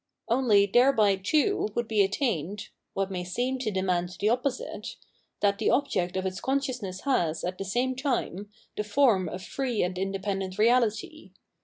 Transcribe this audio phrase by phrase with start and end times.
[0.27, 4.95] Only thereby, too, would be attained— what may seem to demand the opposite—
[5.41, 9.83] that the object of its consciousness has, at the same time, the form of free
[9.83, 11.33] and independent reahty.